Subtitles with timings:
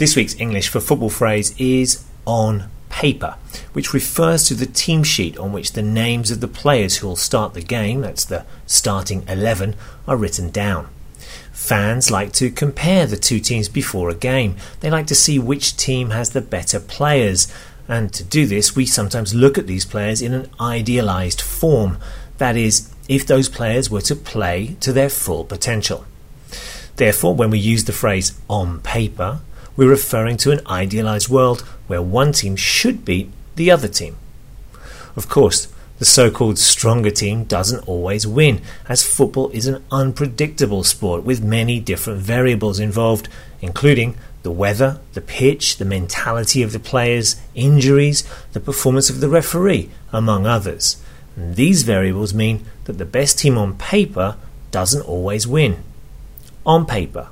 [0.00, 3.36] This week's English for football phrase is on paper,
[3.74, 7.16] which refers to the team sheet on which the names of the players who will
[7.16, 9.76] start the game, that's the starting 11,
[10.08, 10.88] are written down.
[11.52, 14.56] Fans like to compare the two teams before a game.
[14.80, 17.52] They like to see which team has the better players.
[17.86, 21.98] And to do this, we sometimes look at these players in an idealized form.
[22.38, 26.06] That is, if those players were to play to their full potential.
[26.96, 29.40] Therefore, when we use the phrase on paper,
[29.80, 34.14] we're referring to an idealized world where one team should beat the other team.
[35.16, 40.84] Of course, the so called stronger team doesn't always win, as football is an unpredictable
[40.84, 43.30] sport with many different variables involved,
[43.62, 49.30] including the weather, the pitch, the mentality of the players, injuries, the performance of the
[49.30, 51.02] referee, among others.
[51.36, 54.36] And these variables mean that the best team on paper
[54.72, 55.82] doesn't always win.
[56.66, 57.30] On paper,